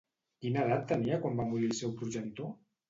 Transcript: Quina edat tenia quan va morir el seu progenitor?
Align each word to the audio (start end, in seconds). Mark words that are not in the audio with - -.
Quina 0.45 0.63
edat 0.69 0.89
tenia 0.93 1.21
quan 1.27 1.39
va 1.43 1.47
morir 1.53 1.71
el 1.71 1.79
seu 1.85 1.97
progenitor? 2.03 2.55